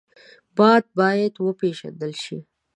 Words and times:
باد 0.57 0.83
باید 0.97 1.33
وپېژندل 1.45 2.13
شي 2.23 2.37